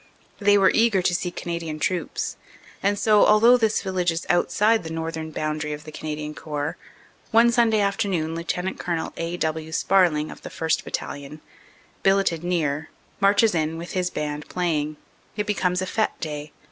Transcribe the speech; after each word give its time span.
They 0.39 0.57
were 0.57 0.71
eager 0.73 1.03
to 1.03 1.13
see 1.13 1.29
Canadian 1.29 1.77
troops 1.77 2.35
and 2.81 2.97
so, 2.97 3.23
although 3.23 3.55
this 3.55 3.83
village 3.83 4.11
is 4.11 4.25
outside 4.31 4.81
the 4.83 4.89
northern 4.89 5.29
boundary 5.29 5.73
of 5.73 5.83
the 5.83 5.91
Canadian 5.91 6.33
Corps, 6.33 6.75
one 7.29 7.51
Sunday 7.51 7.81
afternoon 7.81 8.33
Lt. 8.35 8.79
Col. 8.79 9.13
A. 9.17 9.37
W. 9.37 9.71
Sparling, 9.71 10.31
of 10.31 10.41
the 10.41 10.49
1st. 10.49 10.83
Battalion, 10.83 11.39
billeted 12.01 12.43
near, 12.43 12.89
marches 13.19 13.53
in 13.53 13.77
with 13.77 13.91
his 13.91 14.09
band 14.09 14.49
playing. 14.49 14.97
It 15.37 15.45
becomes 15.45 15.83
a 15.83 15.85
fete 15.85 16.19
day. 16.19 16.51